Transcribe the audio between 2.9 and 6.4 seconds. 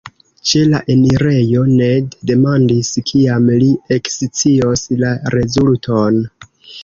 kiam li ekscios la rezulton.